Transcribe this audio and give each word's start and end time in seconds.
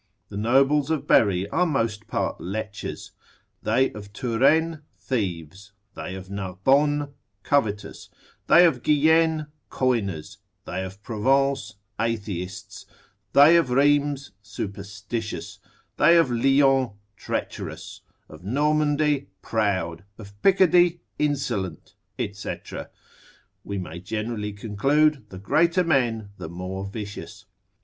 The 0.29 0.35
nobles 0.37 0.89
of 0.89 1.05
Berry 1.05 1.47
are 1.49 1.67
most 1.67 2.07
part 2.07 2.39
lechers, 2.39 3.11
they 3.61 3.91
of 3.91 4.11
Touraine 4.13 4.81
thieves, 4.99 5.73
they 5.93 6.15
of 6.15 6.27
Narbonne 6.27 7.13
covetous, 7.43 8.09
they 8.47 8.65
of 8.65 8.81
Guienne 8.81 9.45
coiners, 9.69 10.39
they 10.65 10.83
of 10.83 11.03
Provence 11.03 11.75
atheists, 11.99 12.87
they 13.33 13.55
of 13.57 13.69
Rheims 13.69 14.31
superstitious, 14.41 15.59
they 15.97 16.17
of 16.17 16.31
Lyons 16.31 16.93
treacherous, 17.15 18.01
of 18.27 18.43
Normandy 18.43 19.27
proud, 19.43 20.03
of 20.17 20.33
Picardy 20.41 21.01
insolent, 21.19 21.93
&c. 22.19 22.55
We 23.63 23.77
may 23.77 23.99
generally 23.99 24.53
conclude, 24.53 25.29
the 25.29 25.37
greater 25.37 25.83
men, 25.83 26.29
the 26.39 26.49
more 26.49 26.87
vicious. 26.87 27.45